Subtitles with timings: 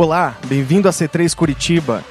[0.00, 2.04] Olá, bem-vindo a C3 Curitiba.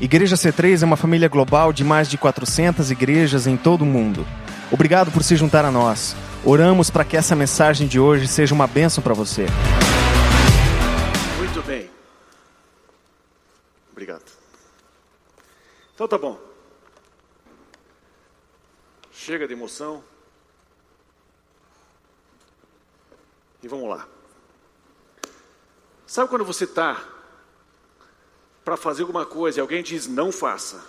[0.00, 4.26] Igreja C3 é uma família global de mais de 400 igrejas em todo o mundo.
[4.72, 6.16] Obrigado por se juntar a nós.
[6.46, 9.44] Oramos para que essa mensagem de hoje seja uma bênção para você.
[11.36, 11.90] Muito bem.
[13.92, 14.24] Obrigado.
[15.94, 16.40] Então tá bom.
[19.12, 20.02] Chega de emoção.
[23.62, 24.08] E vamos lá.
[26.06, 27.15] Sabe quando você está
[28.66, 30.84] para fazer alguma coisa e alguém diz não faça?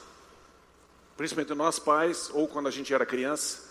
[1.16, 3.66] Principalmente nós pais, ou quando a gente era criança,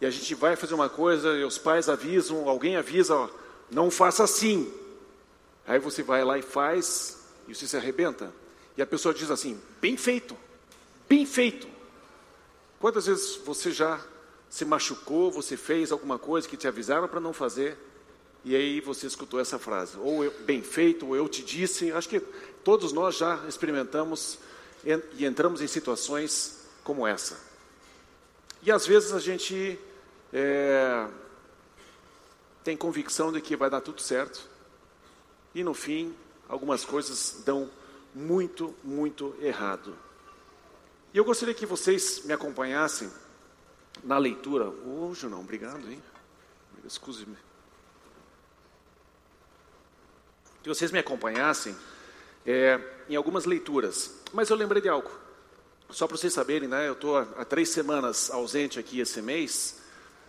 [0.00, 3.28] e a gente vai fazer uma coisa e os pais avisam, alguém avisa, ó,
[3.70, 4.72] não faça assim.
[5.66, 8.32] Aí você vai lá e faz, e você se arrebenta.
[8.74, 10.34] E a pessoa diz assim: bem feito,
[11.06, 11.68] bem feito.
[12.80, 14.00] Quantas vezes você já
[14.48, 17.76] se machucou, você fez alguma coisa que te avisaram para não fazer,
[18.42, 21.92] e aí você escutou essa frase, ou eu, bem feito, ou eu te disse.
[21.92, 22.22] Acho que
[22.66, 24.40] todos nós já experimentamos
[25.14, 27.38] e entramos em situações como essa.
[28.60, 29.78] E às vezes a gente
[30.32, 31.06] é,
[32.64, 34.50] tem convicção de que vai dar tudo certo,
[35.54, 36.12] e no fim,
[36.48, 37.70] algumas coisas dão
[38.12, 39.96] muito, muito errado.
[41.14, 43.08] E eu gostaria que vocês me acompanhassem
[44.02, 44.68] na leitura.
[44.68, 46.02] Ô, oh, Junão, obrigado, hein?
[46.84, 47.36] Excuse-me.
[50.64, 51.76] que vocês me acompanhassem
[52.46, 54.14] é, em algumas leituras.
[54.32, 55.10] Mas eu lembrei de algo.
[55.90, 56.88] Só para vocês saberem, né?
[56.88, 59.80] Eu estou há três semanas ausente aqui esse mês,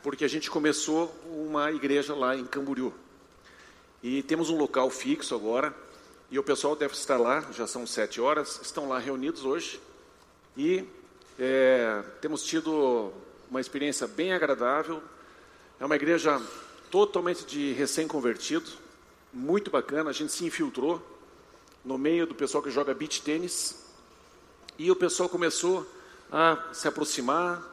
[0.04, 2.94] porque a gente começou uma igreja lá em Camboriú.
[4.02, 5.73] E temos um local fixo agora,
[6.30, 9.80] e o pessoal deve estar lá, já são sete horas, estão lá reunidos hoje.
[10.56, 10.86] E
[11.40, 13.12] é, temos tido
[13.50, 15.02] uma experiência bem agradável.
[15.80, 16.42] É uma igreja
[16.92, 18.70] totalmente de recém-convertido,
[19.34, 20.10] muito bacana.
[20.10, 21.02] A gente se infiltrou
[21.87, 23.77] no meio do pessoal que joga beach tênis
[24.77, 25.87] e o pessoal começou
[26.30, 27.64] a se aproximar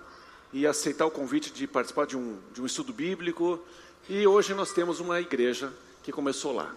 [0.52, 3.58] e aceitar o convite de participar de um, de um estudo bíblico.
[4.08, 5.72] E hoje nós temos uma igreja
[6.04, 6.72] que começou lá.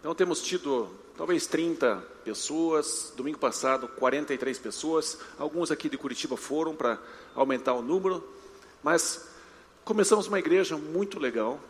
[0.00, 6.74] Então temos tido talvez 30 pessoas, domingo passado 43 pessoas, alguns aqui de Curitiba foram
[6.74, 6.98] para
[7.36, 8.20] aumentar o número,
[8.82, 9.28] mas
[9.84, 11.60] começamos uma igreja muito legal,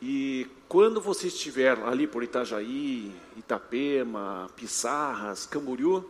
[0.00, 6.04] e quando você estiver ali por Itajaí, Itapema, Pissarras, Camboriú,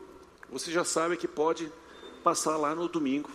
[0.50, 1.70] você já sabe que pode
[2.22, 3.30] passar lá no domingo,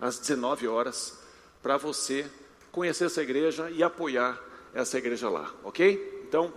[0.00, 1.18] às 19 horas,
[1.62, 2.28] para você
[2.72, 4.40] conhecer essa igreja e apoiar
[4.74, 6.24] essa igreja lá, ok?
[6.26, 6.52] Então,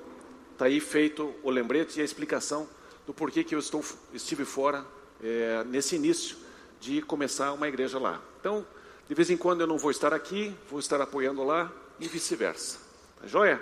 [0.54, 2.68] está aí feito o lembrete e a explicação
[3.06, 3.84] do porquê que eu estou,
[4.14, 4.86] estive fora
[5.22, 6.38] é, nesse início
[6.80, 8.22] de começar uma igreja lá.
[8.40, 8.66] Então,
[9.08, 12.85] de vez em quando eu não vou estar aqui, vou estar apoiando lá e vice-versa.
[13.26, 13.60] Tá joia?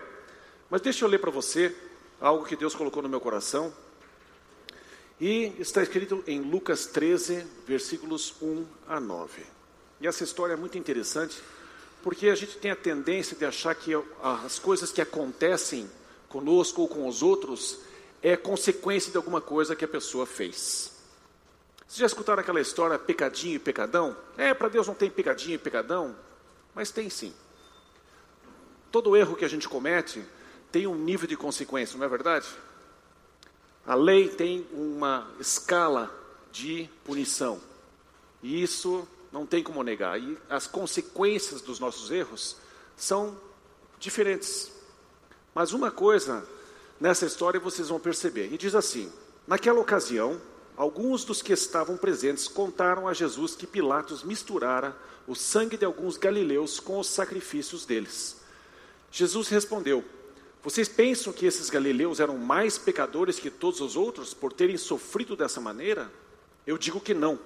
[0.69, 1.73] Mas deixa eu ler para você
[2.19, 3.73] algo que Deus colocou no meu coração.
[5.21, 9.41] E está escrito em Lucas 13, versículos 1 a 9.
[10.01, 11.41] E essa história é muito interessante,
[12.01, 15.89] porque a gente tem a tendência de achar que as coisas que acontecem
[16.27, 17.79] conosco ou com os outros
[18.21, 20.91] é consequência de alguma coisa que a pessoa fez.
[21.87, 24.17] Vocês já escutaram aquela história pecadinho e pecadão?
[24.37, 26.13] É, para Deus não tem pecadinho e pecadão,
[26.75, 27.33] mas tem sim.
[28.93, 30.23] Todo erro que a gente comete
[30.71, 32.47] tem um nível de consequência, não é verdade?
[33.83, 36.13] A lei tem uma escala
[36.51, 37.59] de punição.
[38.43, 40.21] E isso não tem como negar.
[40.21, 42.55] E as consequências dos nossos erros
[42.95, 43.35] são
[43.97, 44.71] diferentes.
[45.55, 46.47] Mas uma coisa
[47.01, 48.53] nessa história vocês vão perceber.
[48.53, 49.11] E diz assim:
[49.47, 50.39] Naquela ocasião,
[50.77, 54.95] alguns dos que estavam presentes contaram a Jesus que Pilatos misturara
[55.25, 58.42] o sangue de alguns galileus com os sacrifícios deles.
[59.13, 60.03] Jesus respondeu:
[60.63, 65.35] Vocês pensam que esses galileus eram mais pecadores que todos os outros por terem sofrido
[65.35, 66.11] dessa maneira?
[66.65, 67.39] Eu digo que não.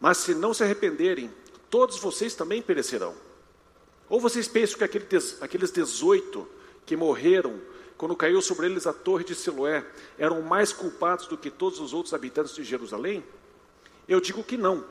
[0.00, 1.30] Mas se não se arrependerem,
[1.68, 3.14] todos vocês também perecerão.
[4.08, 6.48] Ou vocês pensam que aqueles 18
[6.86, 7.60] que morreram
[7.98, 9.84] quando caiu sobre eles a torre de Siloé
[10.16, 13.22] eram mais culpados do que todos os outros habitantes de Jerusalém?
[14.08, 14.86] Eu digo que não.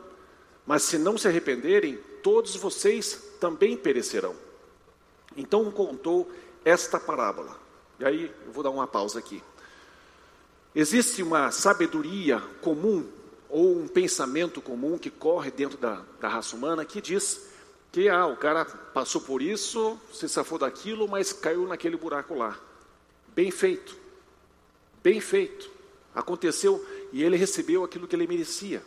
[0.64, 4.45] Mas se não se arrependerem, todos vocês também perecerão.
[5.36, 6.32] Então contou
[6.64, 7.60] esta parábola.
[8.00, 9.42] E aí eu vou dar uma pausa aqui.
[10.74, 13.08] Existe uma sabedoria comum
[13.50, 17.50] ou um pensamento comum que corre dentro da, da raça humana que diz
[17.92, 22.60] que ah, o cara passou por isso, se safou daquilo, mas caiu naquele buraco lá.
[23.34, 23.96] Bem feito.
[25.02, 25.72] Bem feito.
[26.14, 28.84] Aconteceu e ele recebeu aquilo que ele merecia.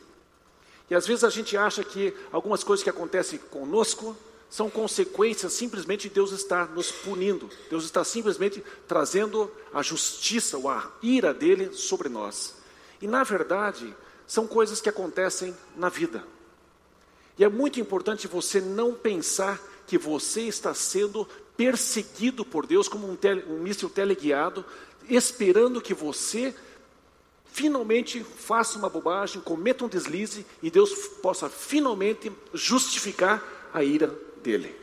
[0.90, 4.14] E às vezes a gente acha que algumas coisas que acontecem conosco
[4.50, 7.50] são consequências simplesmente de Deus estar nos punindo.
[7.68, 12.54] Deus está simplesmente trazendo a justiça ou a ira dele sobre nós.
[13.00, 13.94] E na verdade,
[14.26, 16.24] são coisas que acontecem na vida.
[17.38, 23.10] E é muito importante você não pensar que você está sendo perseguido por Deus como
[23.10, 24.64] um, tele, um míssil teleguiado,
[25.08, 26.54] esperando que você
[27.46, 30.92] finalmente faça uma bobagem, cometa um deslize e Deus
[31.22, 33.42] possa finalmente justificar
[33.72, 34.74] a ira dele.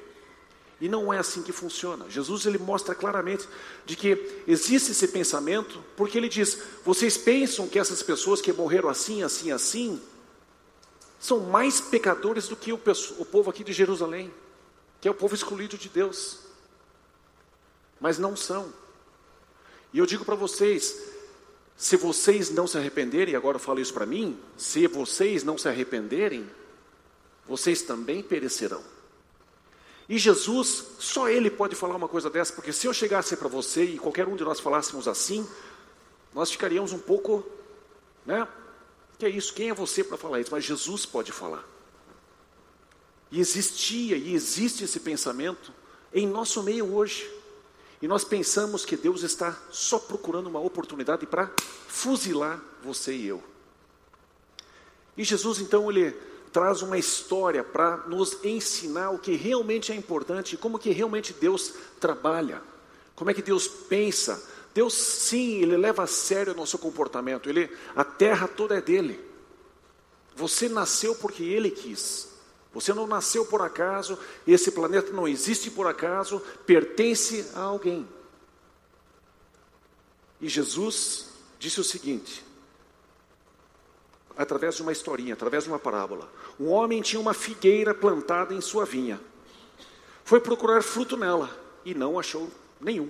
[0.80, 2.10] E não é assim que funciona.
[2.10, 3.48] Jesus ele mostra claramente
[3.86, 8.90] de que existe esse pensamento, porque ele diz: "Vocês pensam que essas pessoas que morreram
[8.90, 10.02] assim, assim, assim,
[11.26, 14.32] são mais pecadores do que o, povo aqui de Jerusalém,
[15.02, 16.40] que é o povo excluído de Deus.
[18.00, 18.72] Mas não são.
[19.92, 21.02] E eu digo para vocês,
[21.76, 25.68] se vocês não se arrependerem, agora eu falo isso para mim, se vocês não se
[25.68, 26.50] arrependerem,
[27.48, 28.84] vocês também perecerão.
[30.08, 33.84] E Jesus, só Ele pode falar uma coisa dessa, porque se eu chegasse para você
[33.84, 35.48] e qualquer um de nós falássemos assim,
[36.34, 37.44] nós ficaríamos um pouco,
[38.26, 38.48] né?
[39.18, 39.54] Que é isso?
[39.54, 40.52] Quem é você para falar isso?
[40.52, 41.66] Mas Jesus pode falar.
[43.32, 45.74] E existia e existe esse pensamento
[46.14, 47.30] em nosso meio hoje.
[48.02, 51.52] E nós pensamos que Deus está só procurando uma oportunidade para
[51.88, 53.44] fuzilar você e eu.
[55.18, 56.16] E Jesus então ele
[56.56, 61.74] traz uma história para nos ensinar o que realmente é importante, como que realmente Deus
[62.00, 62.62] trabalha,
[63.14, 64.42] como é que Deus pensa.
[64.74, 67.50] Deus sim, ele leva a sério o nosso comportamento.
[67.50, 69.20] Ele, a terra toda é dele.
[70.34, 72.30] Você nasceu porque ele quis.
[72.74, 74.18] Você não nasceu por acaso,
[74.48, 78.08] esse planeta não existe por acaso, pertence a alguém.
[80.40, 82.45] E Jesus disse o seguinte:
[84.38, 86.30] através de uma historinha, através de uma parábola.
[86.60, 89.20] Um homem tinha uma figueira plantada em sua vinha.
[90.24, 91.50] Foi procurar fruto nela
[91.84, 92.50] e não achou
[92.80, 93.10] nenhum.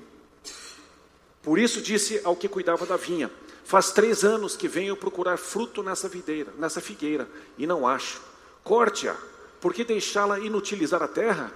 [1.41, 3.31] Por isso disse ao que cuidava da vinha:
[3.63, 8.21] Faz três anos que venho procurar fruto nessa videira, nessa figueira e não acho.
[8.63, 9.15] Corte-a,
[9.61, 11.51] por que deixá-la inutilizar a terra?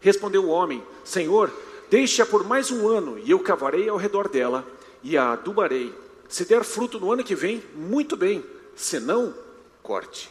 [0.00, 1.52] Respondeu o homem: Senhor,
[1.90, 4.66] deixe-a por mais um ano e eu cavarei ao redor dela
[5.02, 5.94] e a adubarei.
[6.28, 8.44] Se der fruto no ano que vem, muito bem
[8.76, 9.34] senão
[9.82, 10.30] corte.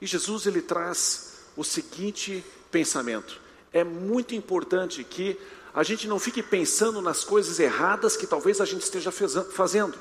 [0.00, 3.40] E Jesus ele traz o seguinte pensamento:
[3.72, 5.38] é muito importante que
[5.74, 9.98] a gente não fique pensando nas coisas erradas que talvez a gente esteja fazendo.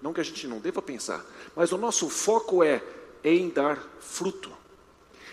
[0.00, 2.82] Não que a gente não deva pensar, mas o nosso foco é
[3.22, 4.50] em dar fruto.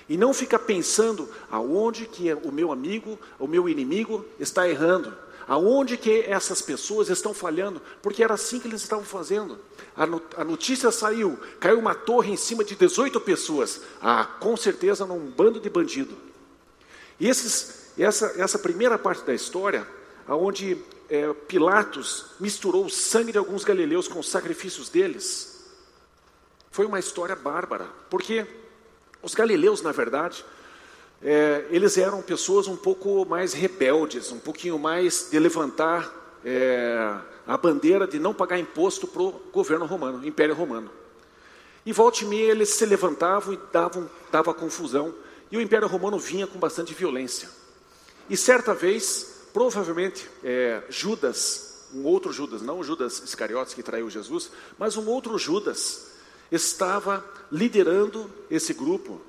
[0.09, 5.13] E não fica pensando aonde que o meu amigo, o meu inimigo está errando.
[5.47, 7.81] Aonde que essas pessoas estão falhando?
[8.01, 9.57] Porque era assim que eles estavam fazendo.
[9.95, 13.81] A notícia saiu, caiu uma torre em cima de 18 pessoas.
[14.01, 16.17] Ah, com certeza num bando de bandido.
[17.17, 19.87] E esses, essa, essa primeira parte da história,
[20.27, 20.77] aonde
[21.09, 25.65] é, Pilatos misturou o sangue de alguns galileus com os sacrifícios deles,
[26.69, 27.87] foi uma história bárbara.
[28.09, 28.45] Porque
[29.23, 30.43] os galileus, na verdade,
[31.21, 37.15] é, eles eram pessoas um pouco mais rebeldes, um pouquinho mais de levantar é,
[37.45, 40.91] a bandeira de não pagar imposto para o governo romano, Império Romano.
[41.85, 45.13] E volta e meia eles se levantavam e davam dava confusão,
[45.49, 47.49] e o Império Romano vinha com bastante violência.
[48.29, 54.09] E certa vez, provavelmente, é, Judas, um outro Judas, não o Judas Iscariotes que traiu
[54.09, 56.07] Jesus, mas um outro Judas,
[56.51, 59.21] estava liderando esse grupo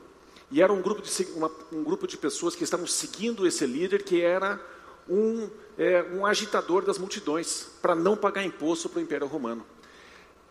[0.51, 4.03] e era um grupo de, uma, um grupo de pessoas que estavam seguindo esse líder,
[4.03, 4.61] que era
[5.09, 9.65] um, é, um agitador das multidões, para não pagar imposto para o Império Romano.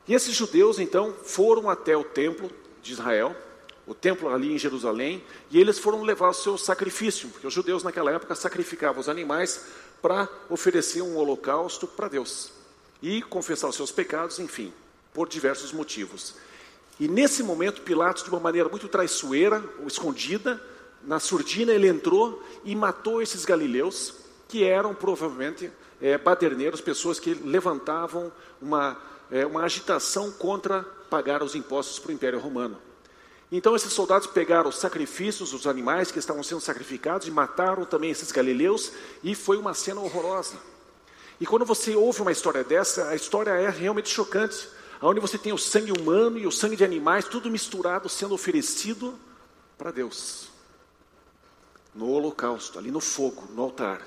[0.07, 2.49] E esses judeus, então, foram até o templo
[2.81, 3.35] de Israel,
[3.85, 7.83] o templo ali em Jerusalém, e eles foram levar o seu sacrifício, porque os judeus
[7.83, 9.65] naquela época sacrificavam os animais
[10.01, 12.51] para oferecer um holocausto para Deus
[13.01, 14.73] e confessar os seus pecados, enfim,
[15.13, 16.35] por diversos motivos.
[16.99, 20.61] E nesse momento, Pilatos, de uma maneira muito traiçoeira, ou escondida,
[21.03, 24.15] na surdina, ele entrou e matou esses galileus,
[24.47, 26.17] que eram provavelmente é,
[26.83, 28.97] pessoas que levantavam uma,
[29.31, 32.77] é, uma agitação contra pagar os impostos para o Império Romano.
[33.51, 38.09] Então, esses soldados pegaram os sacrifícios dos animais que estavam sendo sacrificados e mataram também
[38.09, 38.91] esses galileus,
[39.23, 40.55] e foi uma cena horrorosa.
[41.39, 44.67] E quando você ouve uma história dessa, a história é realmente chocante
[45.01, 49.17] onde você tem o sangue humano e o sangue de animais, tudo misturado, sendo oferecido
[49.77, 50.47] para Deus.
[51.93, 54.01] No holocausto, ali no fogo, no altar.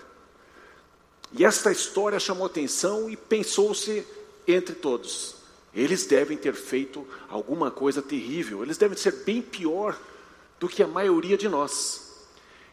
[1.32, 4.04] E esta história chamou atenção e pensou-se
[4.46, 5.36] entre todos.
[5.72, 9.96] Eles devem ter feito alguma coisa terrível, eles devem ser bem pior
[10.58, 12.26] do que a maioria de nós.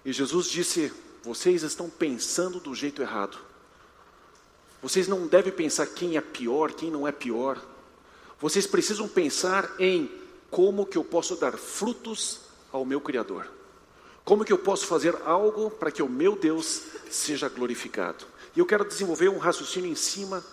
[0.03, 3.37] E Jesus disse: Vocês estão pensando do jeito errado.
[4.81, 7.61] Vocês não devem pensar quem é pior, quem não é pior.
[8.39, 10.11] Vocês precisam pensar em
[10.51, 12.41] como que eu posso dar frutos
[12.71, 13.47] ao meu Criador.
[14.23, 18.25] Como que eu posso fazer algo para que o meu Deus seja glorificado?
[18.55, 20.43] E eu quero desenvolver um raciocínio em cima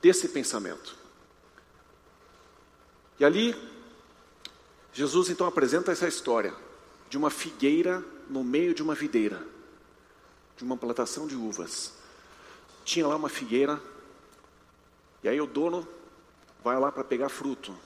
[0.00, 0.96] desse pensamento.
[3.20, 3.54] E ali,
[4.92, 6.54] Jesus então apresenta essa história
[7.08, 9.46] de uma figueira no meio de uma videira,
[10.56, 11.92] de uma plantação de uvas.
[12.84, 13.80] Tinha lá uma figueira,
[15.22, 15.86] e aí o dono
[16.62, 17.76] vai lá para pegar fruto.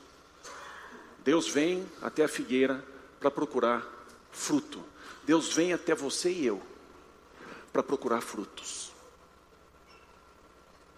[1.24, 2.84] Deus vem até a figueira
[3.18, 3.84] para procurar
[4.30, 4.84] fruto.
[5.24, 6.62] Deus vem até você e eu
[7.72, 8.92] para procurar frutos.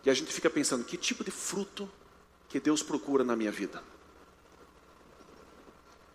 [0.05, 1.91] E a gente fica pensando, que tipo de fruto
[2.49, 3.83] que Deus procura na minha vida?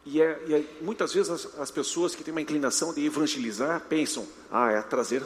[0.05, 3.82] E, é, e é, muitas vezes as, as, pessoas que têm uma inclinação de evangelizar
[3.82, 5.25] pensam, ah, é trazer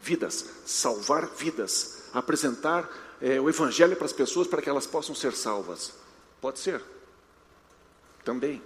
[0.00, 2.88] vidas, salvar vidas, apresentar
[3.22, 5.92] é, o evangelho para as pessoas para que elas possam ser salvas.
[6.40, 6.82] Pode ser.
[8.24, 8.60] Também.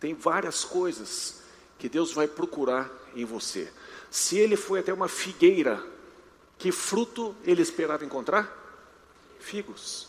[0.00, 1.42] Tem várias coisas
[1.78, 3.70] que Deus vai procurar em você.
[4.10, 5.84] Se ele foi até uma figueira,
[6.56, 8.50] que fruto ele esperava encontrar?
[9.38, 10.08] Figos.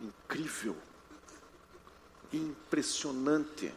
[0.00, 0.76] Incrível.
[2.32, 3.74] Impressionante.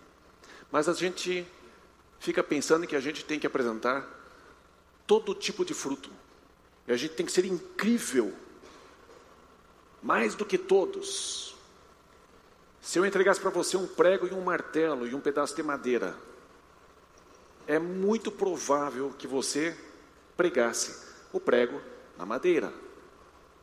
[0.72, 1.48] Mas a gente
[2.20, 4.08] fica pensando que a gente tem que apresentar
[5.08, 6.12] todo tipo de fruto.
[6.92, 8.34] E a gente tem que ser incrível,
[10.04, 11.56] mais do que todos.
[12.82, 16.18] Se eu entregasse para você um prego e um martelo e um pedaço de madeira,
[17.66, 19.74] é muito provável que você
[20.36, 21.80] pregasse o prego
[22.18, 22.74] na madeira,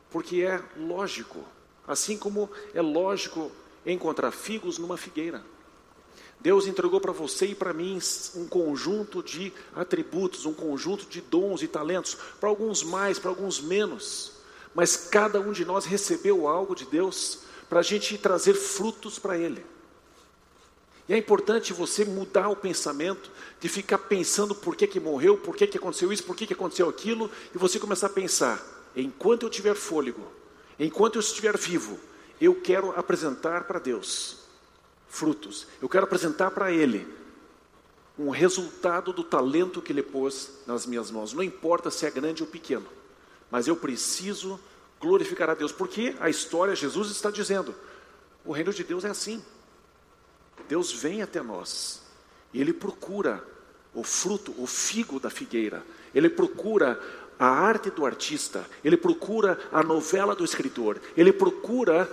[0.09, 1.45] porque é lógico,
[1.87, 3.51] assim como é lógico
[3.85, 5.43] encontrar figos numa figueira.
[6.39, 7.99] Deus entregou para você e para mim
[8.35, 13.59] um conjunto de atributos, um conjunto de dons e talentos, para alguns mais, para alguns
[13.59, 14.31] menos,
[14.73, 19.37] mas cada um de nós recebeu algo de Deus para a gente trazer frutos para
[19.37, 19.65] Ele.
[21.09, 23.29] E é importante você mudar o pensamento,
[23.59, 26.53] de ficar pensando por que, que morreu, por que, que aconteceu isso, por que, que
[26.53, 28.63] aconteceu aquilo, e você começar a pensar:
[28.95, 30.25] enquanto eu tiver fôlego,
[30.79, 31.99] enquanto eu estiver vivo,
[32.39, 34.48] eu quero apresentar para Deus
[35.09, 35.67] frutos.
[35.81, 37.07] Eu quero apresentar para Ele
[38.17, 41.33] um resultado do talento que Ele pôs nas minhas mãos.
[41.33, 42.85] Não importa se é grande ou pequeno,
[43.49, 44.59] mas eu preciso
[44.99, 47.73] glorificar a Deus, porque a história, Jesus está dizendo:
[48.45, 49.43] o reino de Deus é assim.
[50.67, 52.01] Deus vem até nós
[52.53, 53.43] e Ele procura
[53.93, 56.99] o fruto, o figo da figueira, Ele procura
[57.39, 62.09] a arte do artista, Ele procura a novela do escritor, Ele procura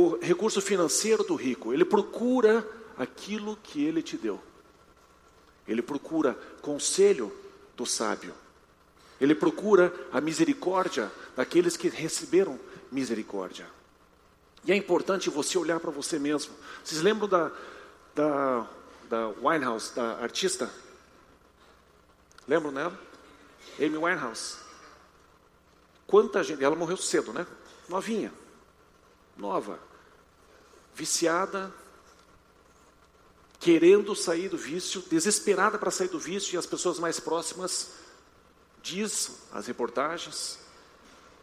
[0.00, 2.66] o recurso financeiro do rico, ele procura
[2.96, 4.40] aquilo que ele te deu.
[5.66, 7.32] Ele procura conselho
[7.76, 8.34] do sábio.
[9.20, 12.58] Ele procura a misericórdia daqueles que receberam
[12.90, 13.66] misericórdia.
[14.64, 16.52] E é importante você olhar para você mesmo.
[16.82, 17.52] Vocês lembram da,
[18.14, 18.66] da,
[19.08, 20.70] da Winehouse, da artista?
[22.48, 22.98] Lembram dela?
[23.78, 24.56] Amy Winehouse.
[26.06, 27.46] Quanta gente, ela morreu cedo, né?
[27.88, 28.32] Novinha
[29.40, 29.78] nova,
[31.00, 31.72] viciada,
[33.58, 37.92] querendo sair do vício, desesperada para sair do vício, e as pessoas mais próximas,
[38.82, 40.58] diz as reportagens,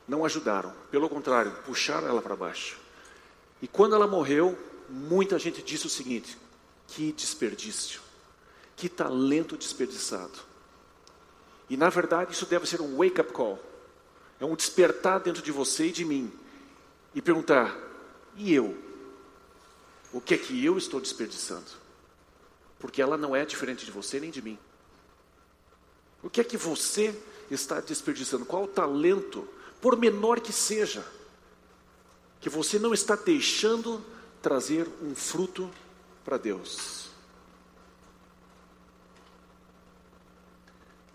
[0.07, 2.77] não ajudaram, pelo contrário, puxaram ela para baixo.
[3.59, 6.37] E quando ela morreu, muita gente disse o seguinte:
[6.87, 7.99] que desperdício,
[8.75, 10.37] que talento desperdiçado.
[11.67, 13.59] E na verdade, isso deve ser um wake-up call,
[14.39, 16.31] é um despertar dentro de você e de mim,
[17.15, 17.75] e perguntar:
[18.35, 18.86] e eu?
[20.17, 21.67] O que é que eu estou desperdiçando?
[22.79, 24.57] Porque ela não é diferente de você nem de mim.
[26.23, 27.15] O que é que você
[27.51, 28.43] está desperdiçando?
[28.43, 29.47] Qual o talento,
[29.79, 31.05] por menor que seja,
[32.41, 34.03] que você não está deixando
[34.41, 35.69] trazer um fruto
[36.25, 37.11] para Deus?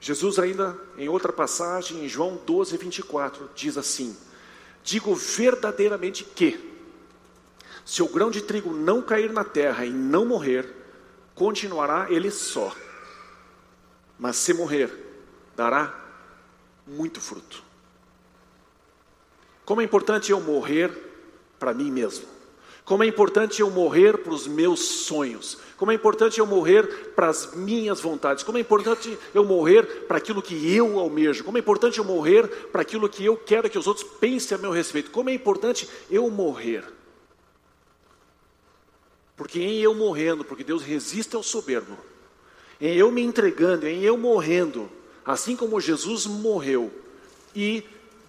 [0.00, 4.16] Jesus, ainda em outra passagem, em João 12, 24, diz assim:
[4.84, 6.71] Digo verdadeiramente que,
[7.84, 10.68] se o grão de trigo não cair na terra e não morrer,
[11.34, 12.74] continuará ele só.
[14.18, 14.90] Mas se morrer,
[15.56, 15.92] dará
[16.86, 17.62] muito fruto.
[19.64, 20.90] Como é importante eu morrer
[21.58, 22.26] para mim mesmo.
[22.84, 25.58] Como é importante eu morrer para os meus sonhos.
[25.76, 28.42] Como é importante eu morrer para as minhas vontades.
[28.42, 31.44] Como é importante eu morrer para aquilo que eu almejo.
[31.44, 34.60] Como é importante eu morrer para aquilo que eu quero que os outros pensem a
[34.60, 35.10] meu respeito.
[35.10, 36.84] Como é importante eu morrer
[39.42, 41.98] porque em eu morrendo, porque Deus resiste ao soberbo,
[42.80, 44.88] em eu me entregando, em eu morrendo,
[45.26, 46.92] assim como Jesus morreu,
[47.52, 47.82] e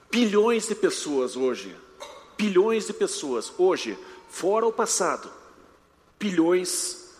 [0.09, 1.75] bilhões de pessoas hoje,
[2.35, 3.95] bilhões de pessoas hoje,
[4.27, 5.31] fora o passado,
[6.19, 7.11] bilhões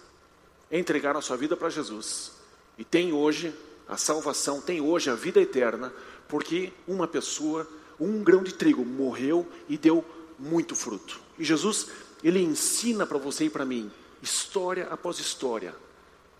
[0.71, 2.31] entregaram a sua vida para Jesus.
[2.79, 3.53] E tem hoje
[3.87, 5.93] a salvação, tem hoje a vida eterna,
[6.27, 7.69] porque uma pessoa,
[7.99, 10.03] um grão de trigo, morreu e deu
[10.39, 11.21] muito fruto.
[11.37, 11.89] E Jesus,
[12.23, 15.75] ele ensina para você e para mim, história após história,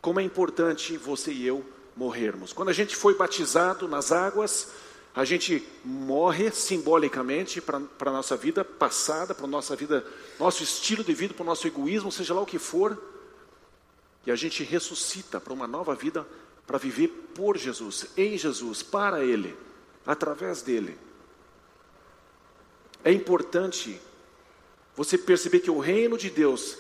[0.02, 2.54] como é importante você e eu morrermos.
[2.54, 4.72] Quando a gente foi batizado nas águas,
[5.16, 10.06] a gente morre simbolicamente para a nossa vida passada, para nossa vida,
[10.40, 12.98] nosso estilo de vida, para o nosso egoísmo, seja lá o que for,
[14.26, 16.26] e a gente ressuscita para uma nova vida,
[16.66, 19.56] para viver por Jesus, em Jesus, para Ele,
[20.06, 20.98] através dele.
[23.04, 24.00] É importante
[24.96, 26.78] você perceber que o reino de Deus,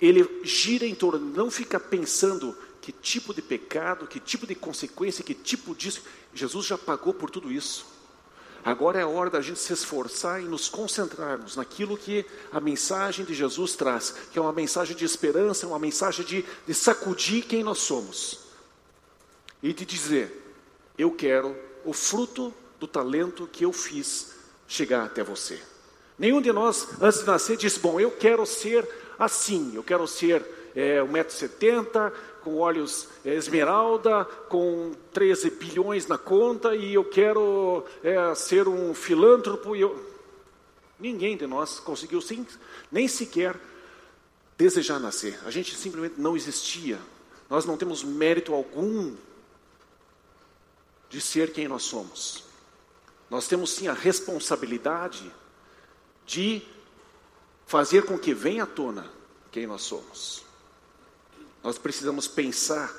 [0.00, 5.22] ele gira em torno, não fica pensando que tipo de pecado, que tipo de consequência,
[5.22, 6.02] que tipo disso.
[6.34, 7.86] Jesus já pagou por tudo isso.
[8.64, 13.24] Agora é a hora da gente se esforçar e nos concentrarmos naquilo que a mensagem
[13.24, 17.64] de Jesus traz, que é uma mensagem de esperança, uma mensagem de, de sacudir quem
[17.64, 18.40] nós somos
[19.62, 20.56] e de dizer:
[20.96, 24.32] Eu quero o fruto do talento que eu fiz
[24.66, 25.60] chegar até você.
[26.22, 28.88] Nenhum de nós, antes de nascer, disse: Bom, eu quero ser
[29.18, 32.12] assim, eu quero ser é, 1,70m,
[32.42, 38.94] com olhos é, esmeralda, com 13 bilhões na conta, e eu quero é, ser um
[38.94, 39.74] filântropo.
[39.74, 40.12] Eu...
[40.96, 42.46] Ninguém de nós conseguiu sim,
[42.88, 43.56] nem sequer
[44.56, 45.40] desejar nascer.
[45.44, 47.00] A gente simplesmente não existia.
[47.50, 49.16] Nós não temos mérito algum
[51.10, 52.44] de ser quem nós somos.
[53.28, 55.41] Nós temos sim a responsabilidade
[56.26, 56.62] de
[57.66, 59.10] fazer com que venha à tona
[59.50, 60.42] quem nós somos.
[61.62, 62.92] Nós precisamos pensar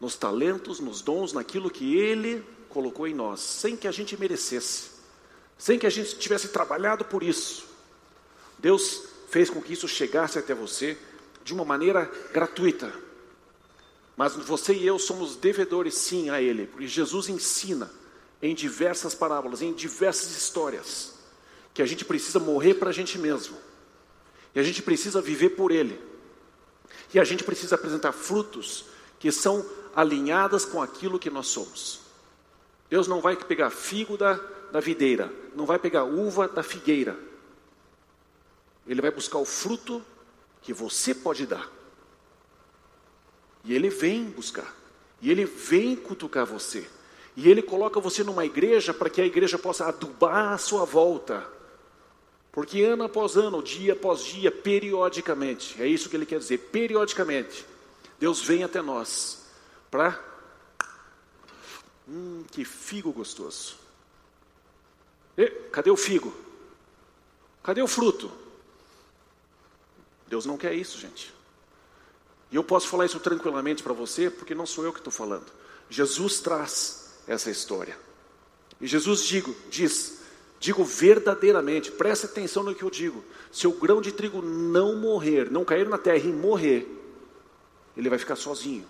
[0.00, 4.90] nos talentos, nos dons, naquilo que Ele colocou em nós, sem que a gente merecesse,
[5.56, 7.66] sem que a gente tivesse trabalhado por isso.
[8.58, 10.98] Deus fez com que isso chegasse até você
[11.42, 12.92] de uma maneira gratuita.
[14.16, 17.90] Mas você e eu somos devedores sim a Ele, porque Jesus ensina
[18.42, 21.13] em diversas parábolas, em diversas histórias,
[21.74, 23.58] que a gente precisa morrer para a gente mesmo,
[24.54, 26.00] e a gente precisa viver por Ele.
[27.12, 28.86] E a gente precisa apresentar frutos
[29.18, 32.00] que são alinhadas com aquilo que nós somos.
[32.88, 34.34] Deus não vai pegar figo da,
[34.70, 37.18] da videira, não vai pegar uva da figueira.
[38.86, 40.04] Ele vai buscar o fruto
[40.62, 41.70] que você pode dar.
[43.64, 44.74] E ele vem buscar.
[45.20, 46.86] E ele vem cutucar você.
[47.36, 51.46] E ele coloca você numa igreja para que a igreja possa adubar a sua volta.
[52.54, 57.66] Porque ano após ano, dia após dia, periodicamente, é isso que ele quer dizer, periodicamente,
[58.16, 59.44] Deus vem até nós
[59.90, 60.22] para.
[62.08, 63.76] Hum, que figo gostoso.
[65.36, 66.32] E, cadê o figo?
[67.60, 68.30] Cadê o fruto?
[70.28, 71.34] Deus não quer isso, gente.
[72.52, 75.50] E eu posso falar isso tranquilamente para você, porque não sou eu que estou falando.
[75.90, 77.98] Jesus traz essa história.
[78.80, 80.13] E Jesus digo, diz:
[80.64, 83.22] Digo verdadeiramente, preste atenção no que eu digo.
[83.52, 86.88] Se o grão de trigo não morrer, não cair na terra e morrer,
[87.94, 88.86] ele vai ficar sozinho.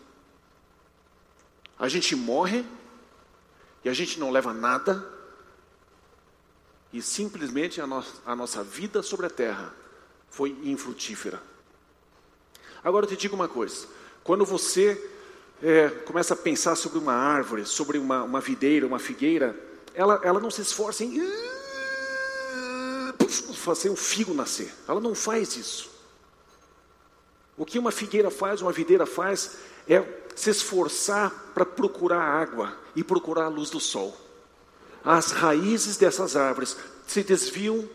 [1.77, 2.65] A gente morre
[3.85, 5.05] e a gente não leva nada,
[6.93, 9.75] e simplesmente a, no a nossa vida sobre a terra
[10.31, 11.43] foi infrutífera.
[12.85, 13.89] Agora eu te digo uma coisa:
[14.23, 15.11] quando você
[15.61, 19.59] é, começa a pensar sobre uma árvore, sobre uma, uma videira, uma figueira,
[19.93, 21.19] ela, ela não se esforça em
[23.65, 24.73] fazer o figo nascer.
[24.87, 25.91] Ela não faz isso.
[27.57, 29.57] O que uma figueira faz, uma videira faz,
[29.89, 30.03] é
[30.35, 34.17] se esforçar para procurar água e procurar a luz do sol.
[35.05, 37.89] As raízes dessas árvores se desviam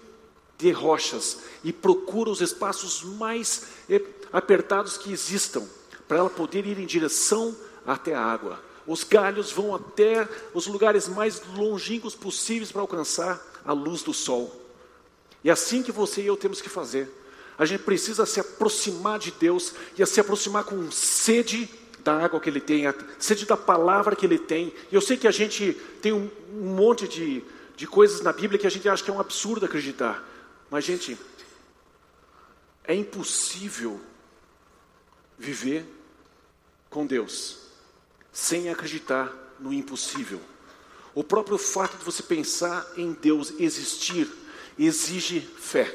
[0.58, 5.66] de rochas e procuram os espaços mais eh, apertados que existam
[6.08, 7.56] para ela poder ir em direção
[7.86, 8.60] até a água.
[8.86, 14.59] Os galhos vão até os lugares mais longínquos possíveis para alcançar a luz do sol.
[15.44, 17.10] E é assim que você e eu temos que fazer.
[17.58, 21.70] A gente precisa se aproximar de Deus e se aproximar com sede
[22.04, 22.84] da água que Ele tem,
[23.18, 24.74] sede da palavra que Ele tem.
[24.92, 27.44] E eu sei que a gente tem um, um monte de,
[27.76, 30.24] de coisas na Bíblia que a gente acha que é um absurdo acreditar.
[30.70, 31.18] Mas, gente,
[32.86, 34.00] é impossível
[35.38, 35.86] viver
[36.90, 37.58] com Deus
[38.32, 40.40] sem acreditar no impossível.
[41.14, 44.28] O próprio fato de você pensar em Deus existir
[44.88, 45.94] exige fé.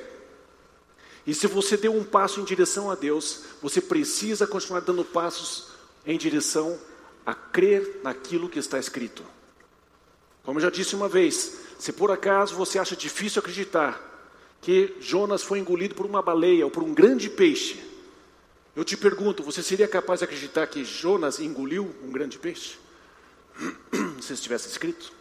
[1.27, 5.69] E se você deu um passo em direção a Deus, você precisa continuar dando passos
[6.07, 6.79] em direção
[7.25, 9.25] a crer naquilo que está escrito.
[10.43, 14.13] Como eu já disse uma vez, se por acaso você acha difícil acreditar
[14.61, 17.83] que Jonas foi engolido por uma baleia ou por um grande peixe,
[18.77, 22.77] eu te pergunto, você seria capaz de acreditar que Jonas engoliu um grande peixe?
[24.21, 25.13] Se estivesse escrito?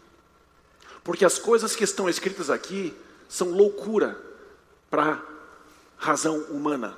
[1.04, 2.94] Porque as coisas que estão escritas aqui
[3.34, 4.16] são loucura
[4.92, 5.20] para
[5.98, 6.96] razão humana.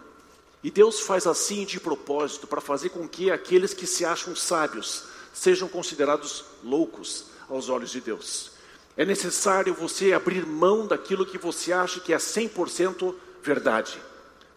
[0.62, 5.06] E Deus faz assim de propósito para fazer com que aqueles que se acham sábios
[5.34, 8.52] sejam considerados loucos aos olhos de Deus.
[8.98, 13.98] É necessário você abrir mão daquilo que você acha que é 100% verdade.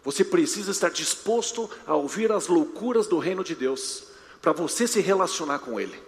[0.03, 4.03] Você precisa estar disposto a ouvir as loucuras do reino de Deus
[4.41, 6.03] para você se relacionar com Ele.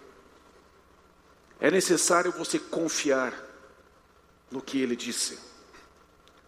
[1.62, 3.34] É necessário você confiar
[4.52, 5.51] no que Ele disse.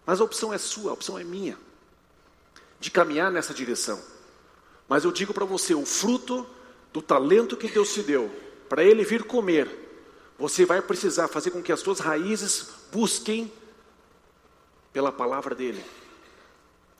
[0.06, 1.58] Mas a opção é sua, a opção é minha,
[2.78, 4.00] de caminhar nessa direção.
[4.88, 6.46] Mas eu digo para você: o fruto
[6.92, 8.30] do talento que Deus te deu,
[8.68, 9.68] para Ele vir comer,
[10.38, 13.52] você vai precisar fazer com que as suas raízes busquem
[14.92, 15.84] pela palavra dEle.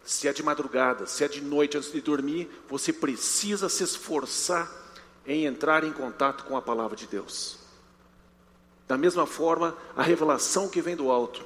[0.05, 4.71] Se é de madrugada, se é de noite antes de dormir, você precisa se esforçar
[5.27, 7.59] em entrar em contato com a palavra de Deus.
[8.87, 11.43] Da mesma forma, a revelação que vem do alto,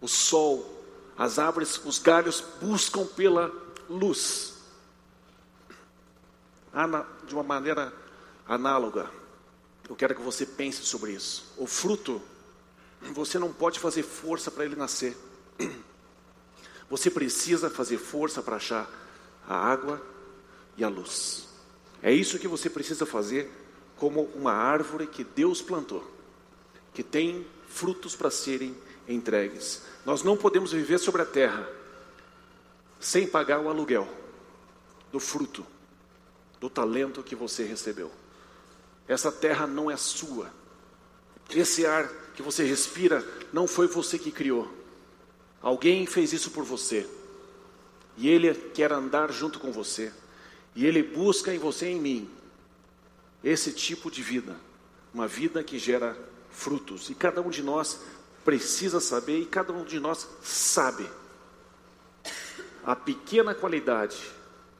[0.00, 0.77] o sol,
[1.18, 3.52] as árvores, os galhos buscam pela
[3.90, 4.54] luz.
[7.26, 7.92] De uma maneira
[8.46, 9.10] análoga,
[9.88, 11.52] eu quero que você pense sobre isso.
[11.56, 12.22] O fruto,
[13.12, 15.16] você não pode fazer força para ele nascer.
[16.90, 18.90] Você precisa fazer força para achar
[19.46, 20.00] a água
[20.74, 21.46] e a luz.
[22.02, 23.50] É isso que você precisa fazer
[23.98, 26.02] como uma árvore que Deus plantou,
[26.94, 28.74] que tem frutos para serem
[29.08, 29.82] entregues.
[30.04, 31.68] Nós não podemos viver sobre a terra
[33.00, 34.08] sem pagar o aluguel
[35.10, 35.64] do fruto,
[36.60, 38.10] do talento que você recebeu.
[39.06, 40.52] Essa terra não é sua.
[41.50, 44.70] Esse ar que você respira não foi você que criou.
[45.62, 47.08] Alguém fez isso por você.
[48.16, 50.12] E Ele quer andar junto com você.
[50.74, 52.30] E Ele busca em você e em mim
[53.42, 54.56] esse tipo de vida.
[55.14, 56.16] Uma vida que gera
[56.50, 57.08] frutos.
[57.08, 58.00] E cada um de nós
[58.48, 61.06] precisa saber, e cada um de nós sabe
[62.82, 64.16] a pequena qualidade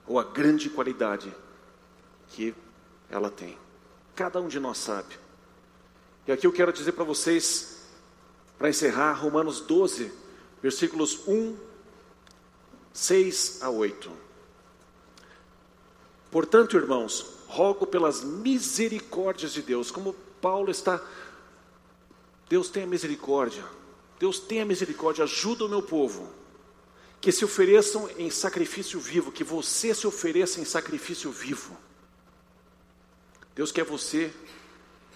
[0.07, 1.31] ou a grande qualidade
[2.29, 2.55] que
[3.11, 3.59] ela tem.
[4.17, 5.19] Cada um de nós sabe.
[6.27, 7.83] E aqui eu quero dizer para vocês,
[8.57, 10.11] para encerrar, Romanos 12,
[10.63, 11.55] versículos 1,
[12.95, 14.11] 6 a 8.
[16.31, 21.03] Portanto, irmãos, rogo pelas misericórdias de Deus, como Paulo está,
[22.49, 23.65] Deus tenha misericórdia,
[24.19, 26.29] Deus tenha misericórdia, ajuda o meu povo,
[27.21, 31.77] que se ofereçam em sacrifício vivo, que você se ofereça em sacrifício vivo.
[33.55, 34.33] Deus quer você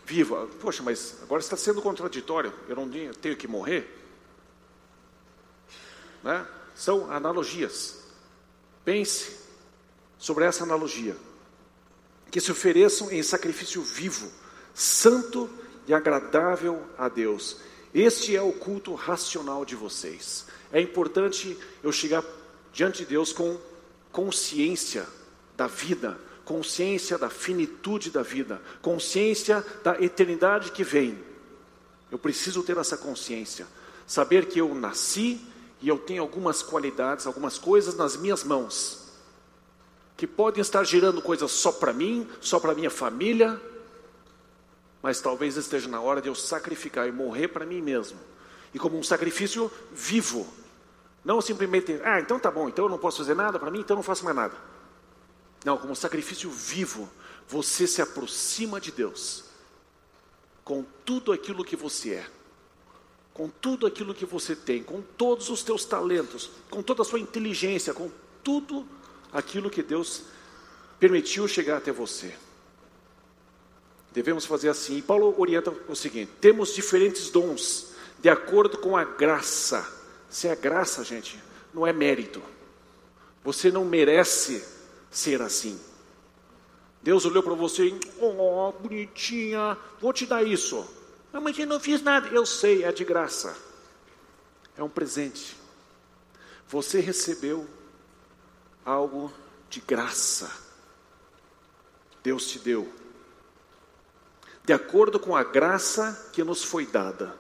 [0.04, 0.46] vivo.
[0.60, 4.02] Poxa, mas agora está sendo contraditório, eu não tenho que morrer?
[6.22, 6.46] né?
[6.74, 7.98] são analogias.
[8.84, 9.36] Pense
[10.18, 11.16] sobre essa analogia.
[12.30, 14.30] Que se ofereçam em sacrifício vivo,
[14.72, 17.58] santo e agradável a Deus.
[17.94, 20.46] Este é o culto racional de vocês.
[20.72, 22.24] É importante eu chegar
[22.72, 23.58] diante de Deus com
[24.10, 25.06] consciência
[25.56, 31.18] da vida, consciência da finitude da vida, consciência da eternidade que vem.
[32.10, 33.66] Eu preciso ter essa consciência,
[34.06, 35.40] saber que eu nasci
[35.80, 39.08] e eu tenho algumas qualidades, algumas coisas nas minhas mãos,
[40.16, 43.60] que podem estar gerando coisas só para mim, só para minha família,
[45.02, 48.18] mas talvez esteja na hora de eu sacrificar e morrer para mim mesmo,
[48.72, 50.46] e como um sacrifício vivo,
[51.24, 53.94] não simplesmente, ah, então tá bom, então eu não posso fazer nada para mim, então
[53.94, 54.54] eu não faço mais nada.
[55.64, 57.08] Não, como um sacrifício vivo,
[57.46, 59.44] você se aproxima de Deus
[60.64, 62.26] com tudo aquilo que você é
[63.32, 67.18] com tudo aquilo que você tem, com todos os teus talentos, com toda a sua
[67.18, 68.10] inteligência, com
[68.42, 68.86] tudo
[69.32, 70.22] aquilo que Deus
[70.98, 72.34] permitiu chegar até você.
[74.12, 74.98] Devemos fazer assim.
[74.98, 79.86] E Paulo orienta o seguinte: temos diferentes dons, de acordo com a graça.
[80.28, 81.38] Se é graça, gente,
[81.72, 82.42] não é mérito.
[83.44, 84.64] Você não merece
[85.10, 85.78] ser assim.
[87.02, 90.86] Deus olhou para você e, oh, bonitinha, vou te dar isso.
[91.32, 92.28] Mas eu não fiz nada.
[92.28, 93.56] Eu sei, é de graça.
[94.76, 95.56] É um presente.
[96.68, 97.66] Você recebeu
[98.84, 99.32] algo
[99.68, 100.50] de graça.
[102.22, 103.01] Deus te deu.
[104.64, 107.36] De acordo com a graça que nos foi dada.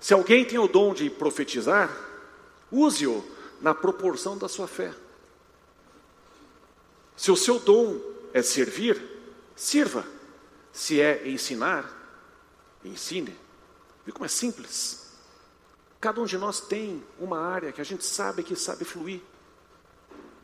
[0.00, 1.90] Se alguém tem o dom de profetizar,
[2.70, 3.24] use-o
[3.60, 4.92] na proporção da sua fé.
[7.16, 8.00] Se o seu dom
[8.32, 9.00] é servir,
[9.54, 10.04] sirva.
[10.72, 11.90] Se é ensinar,
[12.84, 13.36] ensine.
[14.04, 15.12] Viu como é simples?
[16.00, 19.20] Cada um de nós tem uma área que a gente sabe que sabe fluir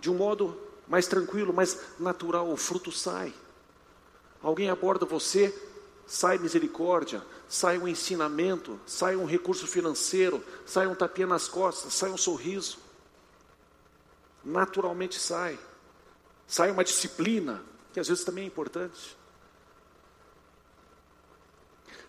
[0.01, 3.33] de um modo mais tranquilo, mais natural, o fruto sai.
[4.43, 5.55] Alguém aborda você,
[6.09, 12.11] sai misericórdia, sai um ensinamento, sai um recurso financeiro, sai um tapinha nas costas, sai
[12.11, 12.79] um sorriso.
[14.43, 15.59] Naturalmente sai.
[16.47, 19.17] Sai uma disciplina, que às vezes também é importante.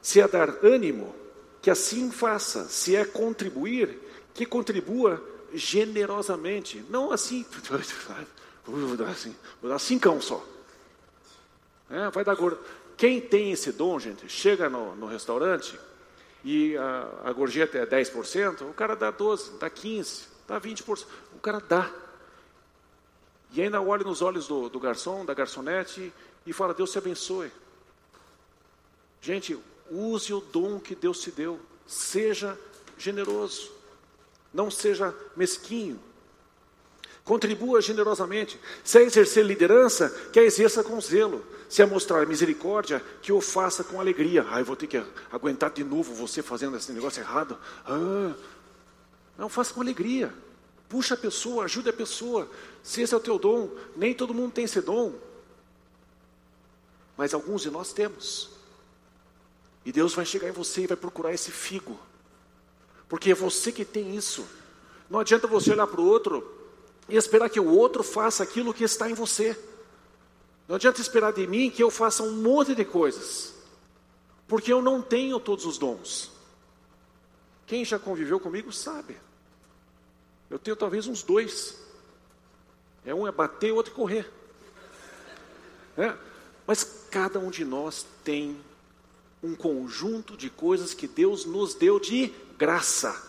[0.01, 1.13] Se é dar ânimo,
[1.61, 2.69] que assim faça.
[2.69, 3.99] Se é contribuir,
[4.33, 5.21] que contribua
[5.53, 6.85] generosamente.
[6.89, 7.45] Não assim,
[8.65, 10.41] vou dar assim, vou dar cincão só.
[11.89, 12.59] É, vai dar gordo.
[12.99, 15.79] Quem tem esse dom, gente, chega no, no restaurante
[16.43, 21.05] e a, a gorjeta é 10%, o cara dá 12%, dá 15%, dá 20%.
[21.33, 21.89] O cara dá.
[23.53, 26.11] E ainda olha nos olhos do, do garçom, da garçonete
[26.45, 27.49] e fala: Deus te abençoe.
[29.21, 29.57] Gente,
[29.89, 31.57] use o dom que Deus te deu.
[31.87, 32.59] Seja
[32.97, 33.71] generoso.
[34.53, 35.97] Não seja mesquinho.
[37.23, 38.59] Contribua generosamente.
[38.83, 41.45] Se é exercer liderança, que a exerça com zelo.
[41.67, 44.45] Se é mostrar misericórdia, que o faça com alegria.
[44.49, 47.57] Ah, eu vou ter que aguentar de novo você fazendo esse negócio errado.
[47.85, 48.33] Ah,
[49.37, 50.33] não, faça com alegria.
[50.89, 52.49] Puxa a pessoa, ajude a pessoa.
[52.81, 55.13] Se esse é o teu dom, nem todo mundo tem esse dom.
[57.15, 58.49] Mas alguns de nós temos.
[59.85, 61.99] E Deus vai chegar em você e vai procurar esse figo.
[63.07, 64.47] Porque é você que tem isso.
[65.09, 66.58] Não adianta você olhar para o outro
[67.09, 69.57] e esperar que o outro faça aquilo que está em você.
[70.67, 73.53] Não adianta esperar de mim que eu faça um monte de coisas,
[74.47, 76.31] porque eu não tenho todos os dons.
[77.65, 79.17] Quem já conviveu comigo sabe.
[80.49, 81.77] Eu tenho talvez uns dois.
[83.05, 84.31] É um é bater, o outro é correr.
[85.97, 86.15] É?
[86.65, 88.59] Mas cada um de nós tem
[89.41, 93.27] um conjunto de coisas que Deus nos deu de graça.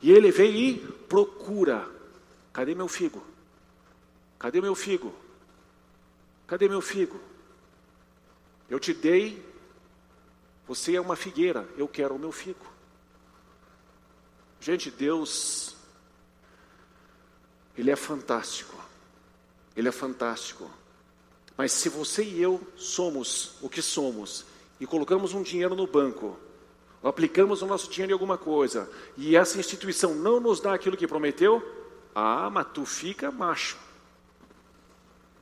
[0.00, 1.88] E ele vem e procura
[2.52, 3.22] Cadê meu figo?
[4.38, 5.14] Cadê meu figo?
[6.46, 7.18] Cadê meu figo?
[8.68, 9.44] Eu te dei,
[10.66, 12.66] você é uma figueira, eu quero o meu figo.
[14.60, 15.74] Gente, Deus,
[17.76, 18.76] Ele é fantástico,
[19.76, 20.70] Ele é fantástico.
[21.56, 24.44] Mas se você e eu somos o que somos
[24.78, 26.38] e colocamos um dinheiro no banco,
[27.02, 31.06] aplicamos o nosso dinheiro em alguma coisa, e essa instituição não nos dá aquilo que
[31.06, 31.81] prometeu,
[32.14, 33.76] ah, mas tu fica macho.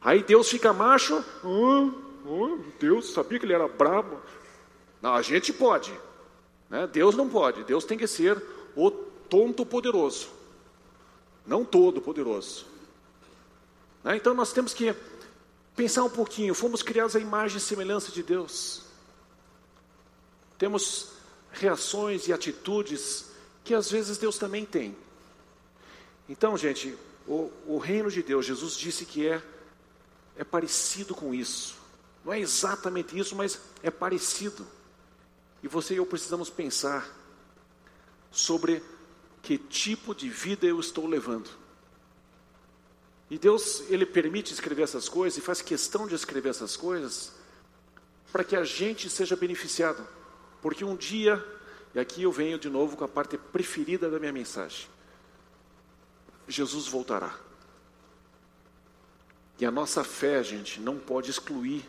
[0.00, 1.22] Aí Deus fica macho.
[1.44, 1.90] Oh,
[2.26, 4.20] oh, Deus sabia que ele era brabo.
[5.02, 5.92] Não, a gente pode.
[6.68, 6.86] Né?
[6.86, 7.64] Deus não pode.
[7.64, 8.42] Deus tem que ser
[8.76, 10.28] o tonto poderoso.
[11.46, 12.66] Não todo poderoso.
[14.04, 14.16] Né?
[14.16, 14.94] Então nós temos que
[15.74, 16.54] pensar um pouquinho.
[16.54, 18.82] Fomos criados à imagem e semelhança de Deus.
[20.56, 21.12] Temos
[21.52, 23.30] reações e atitudes
[23.64, 24.96] que às vezes Deus também tem.
[26.30, 29.42] Então, gente, o, o reino de Deus, Jesus disse que é,
[30.36, 31.74] é parecido com isso.
[32.24, 34.64] Não é exatamente isso, mas é parecido.
[35.60, 37.04] E você e eu precisamos pensar
[38.30, 38.80] sobre
[39.42, 41.50] que tipo de vida eu estou levando.
[43.28, 47.32] E Deus, Ele permite escrever essas coisas e faz questão de escrever essas coisas
[48.30, 50.06] para que a gente seja beneficiado.
[50.62, 51.44] Porque um dia,
[51.92, 54.86] e aqui eu venho de novo com a parte preferida da minha mensagem.
[56.50, 57.34] Jesus voltará.
[59.58, 61.84] E a nossa fé, gente, não pode excluir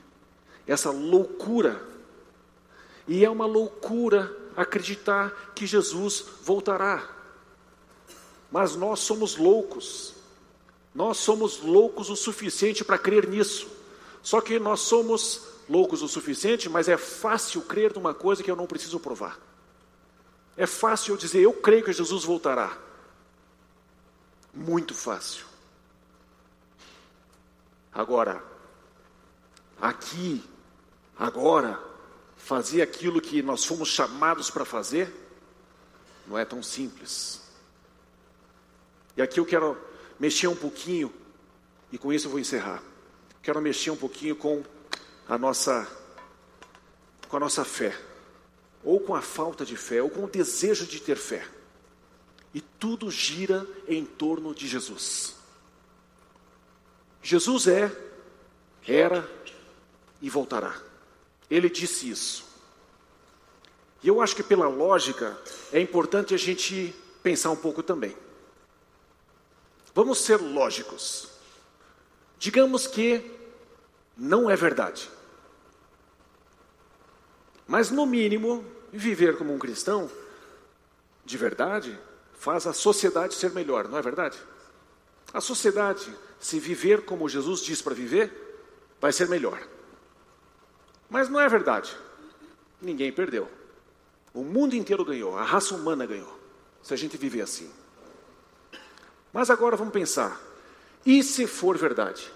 [0.67, 1.81] essa loucura.
[3.07, 7.09] E é uma loucura acreditar que Jesus voltará.
[8.51, 10.13] Mas nós somos loucos.
[10.93, 13.67] Nós somos loucos o suficiente para crer nisso.
[14.21, 18.55] Só que nós somos loucos o suficiente, mas é fácil crer numa coisa que eu
[18.55, 19.39] não preciso provar.
[20.57, 22.77] É fácil eu dizer, eu creio que Jesus voltará.
[24.53, 25.45] Muito fácil.
[27.93, 28.43] Agora,
[29.79, 30.43] aqui,
[31.17, 31.79] agora,
[32.37, 35.13] fazer aquilo que nós fomos chamados para fazer,
[36.27, 37.41] não é tão simples.
[39.15, 39.77] E aqui eu quero
[40.19, 41.13] mexer um pouquinho,
[41.91, 42.81] e com isso eu vou encerrar.
[43.41, 44.63] Quero mexer um pouquinho com
[45.27, 45.87] a nossa,
[47.27, 47.97] com a nossa fé,
[48.83, 51.47] ou com a falta de fé, ou com o desejo de ter fé.
[52.53, 55.35] E tudo gira em torno de Jesus.
[57.21, 57.91] Jesus é,
[58.87, 59.29] era
[60.21, 60.79] e voltará.
[61.49, 62.45] Ele disse isso.
[64.03, 65.37] E eu acho que pela lógica
[65.71, 68.15] é importante a gente pensar um pouco também.
[69.93, 71.29] Vamos ser lógicos.
[72.39, 73.39] Digamos que
[74.17, 75.09] não é verdade.
[77.67, 80.09] Mas, no mínimo, viver como um cristão,
[81.23, 81.97] de verdade,
[82.41, 84.35] faz a sociedade ser melhor, não é verdade?
[85.31, 88.33] A sociedade, se viver como Jesus diz para viver,
[88.99, 89.61] vai ser melhor.
[91.07, 91.95] Mas não é verdade.
[92.81, 93.47] Ninguém perdeu.
[94.33, 96.35] O mundo inteiro ganhou, a raça humana ganhou,
[96.81, 97.71] se a gente viver assim.
[99.31, 100.41] Mas agora vamos pensar:
[101.05, 102.33] e se for verdade?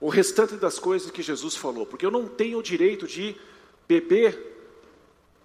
[0.00, 3.38] O restante das coisas que Jesus falou, porque eu não tenho o direito de
[3.86, 4.64] beber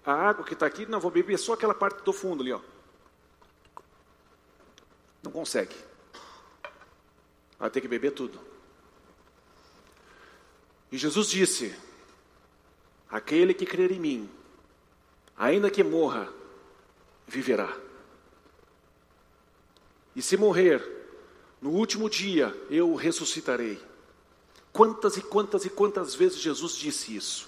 [0.05, 2.61] a água que está aqui, não vou beber só aquela parte do fundo ali, ó.
[5.25, 5.75] Não consegue.
[7.57, 8.39] Vai ter que beber tudo.
[10.91, 11.75] E Jesus disse:
[13.09, 14.29] Aquele que crer em mim,
[15.35, 16.31] ainda que morra,
[17.27, 17.75] viverá.
[20.15, 20.81] E se morrer,
[21.59, 23.81] no último dia eu o ressuscitarei.
[24.71, 27.47] Quantas e quantas e quantas vezes Jesus disse isso?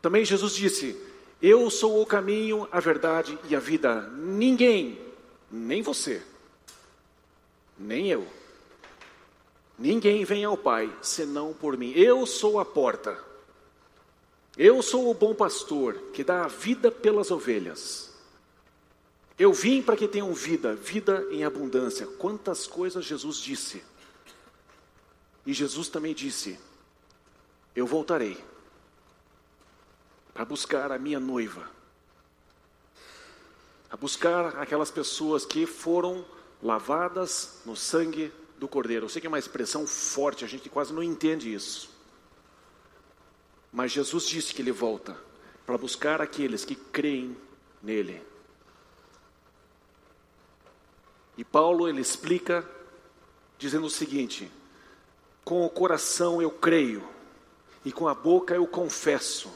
[0.00, 0.98] Também Jesus disse:
[1.42, 4.08] Eu sou o caminho, a verdade e a vida.
[4.08, 5.04] Ninguém,
[5.50, 6.22] nem você,
[7.78, 8.26] nem eu,
[9.78, 11.92] ninguém vem ao Pai senão por mim.
[11.94, 13.22] Eu sou a porta.
[14.56, 18.12] Eu sou o bom pastor que dá a vida pelas ovelhas.
[19.36, 22.06] Eu vim para que tenham vida, vida em abundância.
[22.06, 23.82] Quantas coisas Jesus disse.
[25.44, 26.58] E Jesus também disse:
[27.74, 28.38] Eu voltarei
[30.32, 31.68] para buscar a minha noiva,
[33.94, 36.24] a buscar aquelas pessoas que foram
[36.60, 39.04] lavadas no sangue do Cordeiro.
[39.04, 41.88] Eu sei que é uma expressão forte, a gente quase não entende isso.
[43.72, 45.16] Mas Jesus disse que ele volta
[45.64, 47.36] para buscar aqueles que creem
[47.80, 48.20] nele.
[51.36, 52.68] E Paulo ele explica
[53.56, 54.50] dizendo o seguinte:
[55.44, 57.08] com o coração eu creio
[57.84, 59.54] e com a boca eu confesso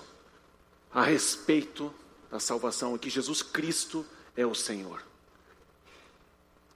[0.94, 1.92] a respeito
[2.30, 4.06] da salvação que Jesus Cristo
[4.38, 5.02] é o Senhor.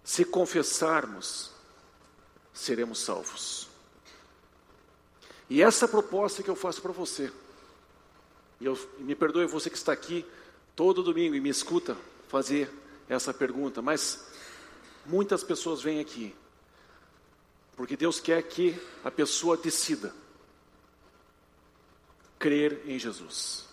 [0.04, 1.50] Se confessarmos,
[2.52, 3.68] seremos salvos.
[5.48, 7.32] E essa proposta que eu faço para você,
[8.60, 10.26] e, eu, me perdoe você que está aqui
[10.74, 11.96] todo domingo e me escuta
[12.28, 12.68] fazer
[13.08, 14.26] essa pergunta, mas
[15.06, 16.34] muitas pessoas vêm aqui
[17.76, 20.14] porque Deus quer que a pessoa decida
[22.38, 23.66] crer em Jesus.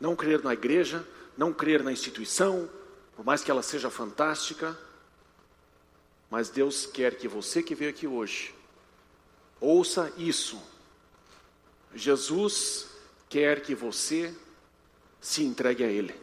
[0.00, 2.68] Não crer na igreja, não crer na instituição,
[3.16, 4.76] por mais que ela seja fantástica,
[6.30, 8.54] mas Deus quer que você que veio aqui hoje
[9.64, 10.60] ouça isso.
[11.94, 12.88] Jesus
[13.28, 14.34] quer que você
[15.20, 16.14] se entregue a Ele,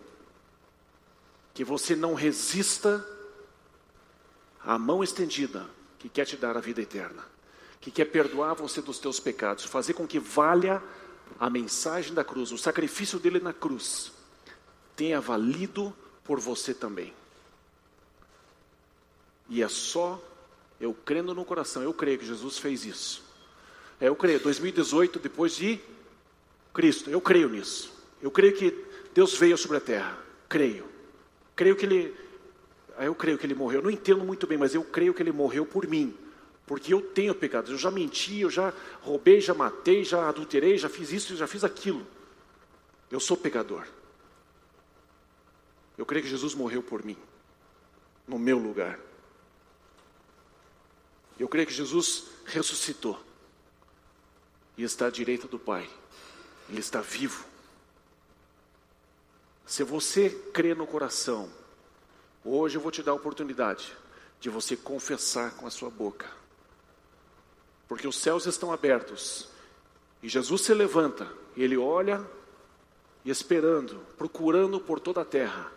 [1.53, 3.05] que você não resista
[4.63, 7.23] à mão estendida que quer te dar a vida eterna,
[7.79, 10.81] que quer perdoar você dos teus pecados, fazer com que valha
[11.39, 14.11] a mensagem da cruz, o sacrifício dele na cruz,
[14.95, 17.13] tenha valido por você também.
[19.49, 20.21] E é só
[20.79, 23.23] eu crendo no coração, eu creio que Jesus fez isso.
[23.99, 25.79] É, eu creio, 2018, depois de
[26.73, 27.93] Cristo, eu creio nisso.
[28.21, 30.17] Eu creio que Deus veio sobre a terra,
[30.49, 30.89] creio.
[31.55, 32.15] Creio que Ele
[33.05, 33.79] eu creio que ele morreu.
[33.79, 36.15] Eu não entendo muito bem, mas eu creio que ele morreu por mim.
[36.65, 37.71] Porque eu tenho pecados.
[37.71, 41.63] Eu já menti, eu já roubei, já matei, já adulterei, já fiz isso, já fiz
[41.63, 42.05] aquilo.
[43.09, 43.85] Eu sou pecador.
[46.01, 47.15] Eu creio que Jesus morreu por mim,
[48.27, 48.99] no meu lugar.
[51.37, 53.21] Eu creio que Jesus ressuscitou
[54.75, 55.87] e está à direita do Pai.
[56.67, 57.45] Ele está vivo.
[59.65, 61.47] Se você crê no coração
[62.43, 63.95] Hoje eu vou te dar a oportunidade
[64.39, 66.27] de você confessar com a sua boca.
[67.87, 69.47] Porque os céus estão abertos
[70.23, 72.25] e Jesus se levanta, ele olha
[73.23, 75.71] e esperando, procurando por toda a terra.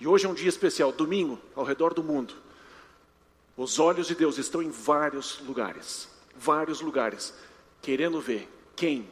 [0.00, 2.34] E hoje é um dia especial, domingo, ao redor do mundo.
[3.56, 7.34] Os olhos de Deus estão em vários lugares, vários lugares,
[7.82, 9.08] querendo ver quem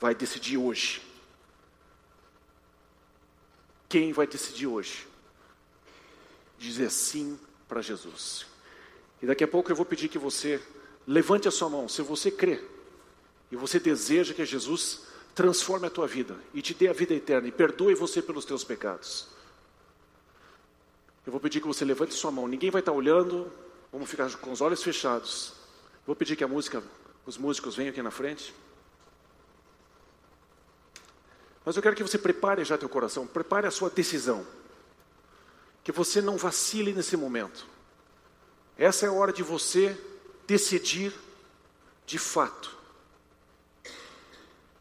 [0.00, 1.02] vai decidir hoje.
[3.88, 5.12] Quem vai decidir hoje?
[6.62, 8.46] dizer sim para Jesus.
[9.20, 10.60] E daqui a pouco eu vou pedir que você
[11.06, 12.62] levante a sua mão, se você crê
[13.50, 15.02] e você deseja que Jesus
[15.34, 18.62] transforme a tua vida e te dê a vida eterna e perdoe você pelos teus
[18.62, 19.28] pecados.
[21.24, 22.48] Eu vou pedir que você levante sua mão.
[22.48, 23.52] Ninguém vai estar olhando.
[23.92, 25.54] Vamos ficar com os olhos fechados.
[26.06, 26.82] Vou pedir que a música,
[27.24, 28.54] os músicos venham aqui na frente.
[31.64, 34.44] Mas eu quero que você prepare já teu coração, prepare a sua decisão
[35.84, 37.66] que você não vacile nesse momento.
[38.76, 39.96] Essa é a hora de você
[40.46, 41.12] decidir
[42.06, 42.80] de fato.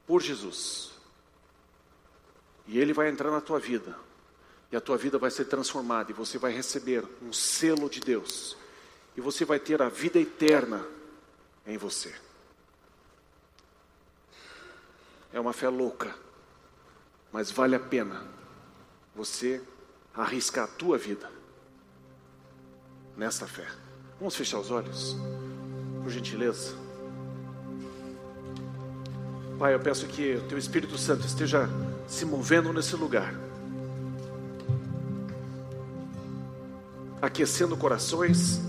[0.05, 0.91] por Jesus.
[2.67, 3.97] E ele vai entrar na tua vida.
[4.71, 8.55] E a tua vida vai ser transformada e você vai receber um selo de Deus.
[9.17, 10.85] E você vai ter a vida eterna
[11.67, 12.13] em você.
[15.33, 16.13] É uma fé louca,
[17.31, 18.25] mas vale a pena
[19.15, 19.61] você
[20.13, 21.29] arriscar a tua vida
[23.15, 23.67] nessa fé.
[24.19, 25.15] Vamos fechar os olhos,
[26.01, 26.75] por gentileza.
[29.57, 31.69] Pai, eu peço que o Teu Espírito Santo esteja
[32.07, 33.33] se movendo nesse lugar,
[37.21, 38.59] aquecendo corações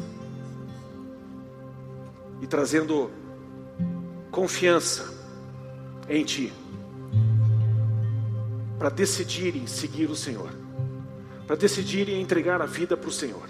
[2.41, 3.11] e trazendo
[4.31, 5.13] confiança
[6.09, 6.53] em Ti,
[8.79, 10.51] para decidirem seguir o Senhor,
[11.47, 13.49] para decidirem entregar a vida para o Senhor.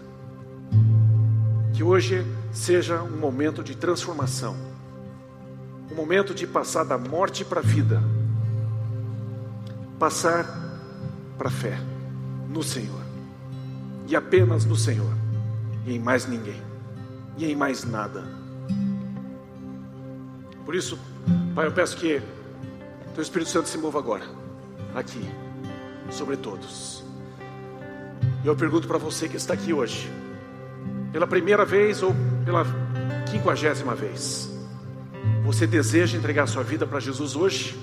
[1.72, 4.54] Que hoje seja um momento de transformação,
[5.90, 8.02] um momento de passar da morte para a vida,
[9.98, 10.44] passar
[11.38, 11.78] para a fé
[12.48, 13.01] no Senhor,
[14.06, 15.12] e apenas no Senhor,
[15.86, 16.60] e em mais ninguém,
[17.36, 18.24] e em mais nada.
[20.64, 20.98] Por isso,
[21.54, 22.22] Pai, eu peço que
[23.14, 24.24] Teu Espírito Santo se mova agora,
[24.94, 25.20] aqui,
[26.10, 27.04] sobre todos.
[28.44, 30.10] E eu pergunto para você que está aqui hoje,
[31.12, 32.64] pela primeira vez ou pela
[33.30, 34.50] quinquagésima vez,
[35.44, 37.78] você deseja entregar sua vida para Jesus hoje?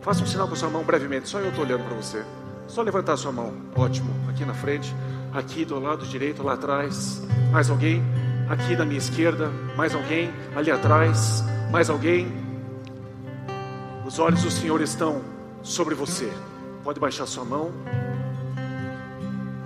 [0.00, 2.24] Faça um sinal com a sua mão brevemente, só eu estou olhando para você.
[2.66, 4.94] Só levantar a sua mão, ótimo, aqui na frente,
[5.34, 7.20] aqui do lado direito, lá atrás.
[7.50, 8.02] Mais alguém?
[8.48, 10.30] Aqui na minha esquerda, mais alguém?
[10.54, 12.28] Ali atrás, mais alguém?
[14.06, 15.22] Os olhos do Senhor estão
[15.62, 16.32] sobre você.
[16.84, 17.72] Pode baixar sua mão.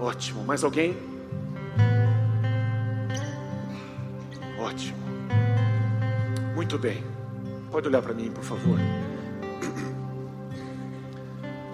[0.01, 0.45] Ótimo.
[0.45, 0.97] Mais alguém?
[4.59, 4.97] Ótimo.
[6.55, 7.05] Muito bem.
[7.71, 8.79] Pode olhar para mim, por favor.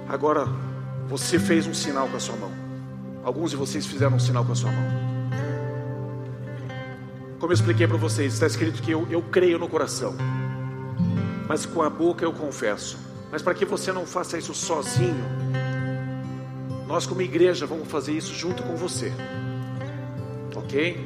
[0.09, 0.47] Agora,
[1.07, 2.64] você fez um sinal com a sua mão.
[3.25, 4.85] Alguns de vocês fizeram um sinal com a sua mão.
[7.39, 10.15] Como eu expliquei para vocês, está escrito que eu, eu creio no coração,
[11.49, 12.99] mas com a boca eu confesso.
[13.33, 15.25] Mas para que você não faça isso sozinho,
[16.87, 19.11] nós, como igreja, vamos fazer isso junto com você,
[20.55, 21.05] ok?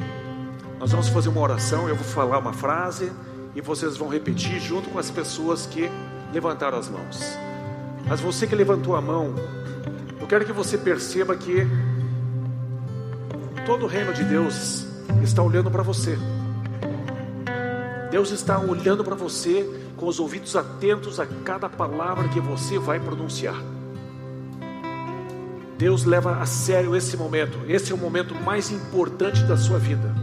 [0.78, 1.88] Nós vamos fazer uma oração.
[1.88, 3.12] Eu vou falar uma frase
[3.54, 5.88] e vocês vão repetir junto com as pessoas que
[6.32, 7.20] levantaram as mãos.
[8.06, 9.34] Mas você que levantou a mão,
[10.20, 11.66] eu quero que você perceba que
[13.68, 14.86] todo o reino de Deus
[15.22, 16.18] está olhando para você.
[18.10, 22.98] Deus está olhando para você com os ouvidos atentos a cada palavra que você vai
[22.98, 23.62] pronunciar.
[25.76, 27.58] Deus leva a sério esse momento.
[27.68, 30.14] Esse é o momento mais importante da sua vida.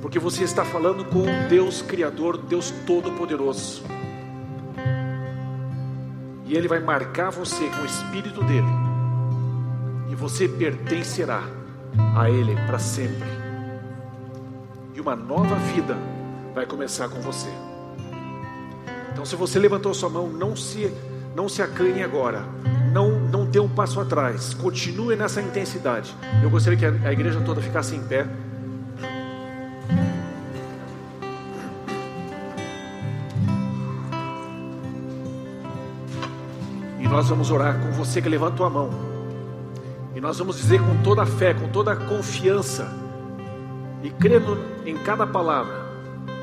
[0.00, 3.82] Porque você está falando com o Deus Criador, Deus Todo-Poderoso.
[6.46, 8.70] E Ele vai marcar você com o Espírito dele.
[10.12, 11.63] E você pertencerá
[12.16, 13.28] a Ele para sempre.
[14.94, 15.96] E uma nova vida
[16.54, 17.48] vai começar com você.
[19.12, 20.92] Então, se você levantou sua mão, não se,
[21.34, 22.42] não se acanhe agora.
[22.92, 24.54] Não, não dê um passo atrás.
[24.54, 26.14] Continue nessa intensidade.
[26.42, 28.26] Eu gostaria que a, a igreja toda ficasse em pé.
[37.00, 39.13] E nós vamos orar com você que levantou a mão.
[40.14, 42.88] E nós vamos dizer com toda a fé, com toda a confiança,
[44.02, 45.84] e crendo em cada palavra,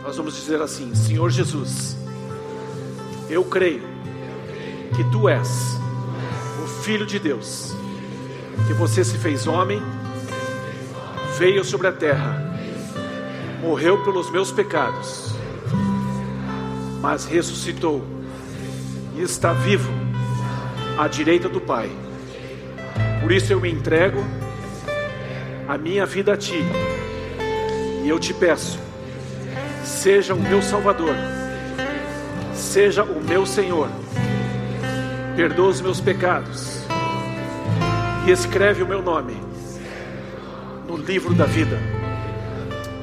[0.04, 1.96] nós vamos dizer assim: Senhor Jesus,
[3.30, 3.84] eu creio
[4.96, 5.80] que tu és
[6.62, 7.74] o Filho de Deus,
[8.68, 9.82] que você se fez homem,
[11.38, 12.60] veio sobre a terra,
[13.62, 15.34] morreu pelos meus pecados,
[17.02, 18.04] mas ressuscitou
[19.16, 19.90] e está vivo
[20.98, 21.90] à direita do Pai.
[23.22, 24.24] Por isso eu me entrego
[25.68, 26.62] a minha vida a Ti,
[28.04, 28.80] e eu te peço,
[29.84, 31.16] seja o meu Salvador,
[32.54, 33.90] seja o meu Senhor,
[35.36, 36.84] perdoa os meus pecados
[38.28, 39.38] e escreve o meu nome
[40.88, 41.80] no livro da vida.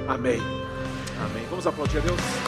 [0.06, 0.40] Amém.
[1.24, 1.46] Amém.
[1.48, 2.47] Vamos aplaudir a Deus.